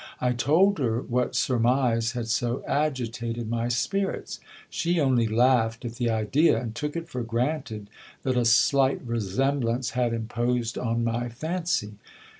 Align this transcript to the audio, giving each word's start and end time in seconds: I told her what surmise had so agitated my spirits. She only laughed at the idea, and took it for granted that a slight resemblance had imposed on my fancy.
I 0.19 0.33
told 0.33 0.79
her 0.79 0.99
what 1.03 1.35
surmise 1.35 2.13
had 2.13 2.27
so 2.27 2.63
agitated 2.67 3.47
my 3.47 3.67
spirits. 3.67 4.39
She 4.67 4.99
only 4.99 5.27
laughed 5.27 5.85
at 5.85 5.97
the 5.97 6.09
idea, 6.09 6.59
and 6.59 6.73
took 6.73 6.95
it 6.95 7.07
for 7.07 7.21
granted 7.21 7.87
that 8.23 8.35
a 8.35 8.43
slight 8.45 8.99
resemblance 9.05 9.91
had 9.91 10.11
imposed 10.11 10.75
on 10.75 11.03
my 11.03 11.29
fancy. 11.29 11.99